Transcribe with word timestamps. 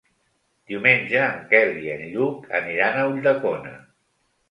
Diumenge 0.71 1.19
en 1.27 1.45
Quel 1.53 1.77
i 1.83 1.93
en 1.99 2.03
Lluc 2.17 2.51
aniran 2.63 2.99
a 2.99 3.07
Ulldecona. 3.15 3.79